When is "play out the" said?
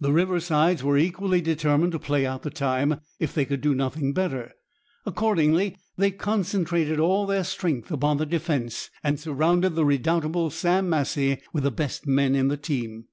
1.98-2.50